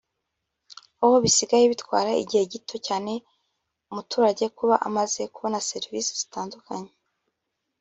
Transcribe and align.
aho 1.03 1.15
bisigaye 1.23 1.63
bitwara 1.73 2.09
igihe 2.23 2.43
gito 2.53 2.75
cyane 2.87 3.11
umuturage 3.91 4.43
kuba 4.57 4.75
amaze 4.87 5.21
kubona 5.33 5.65
servisi 5.69 6.11
zitandukanye 6.21 6.91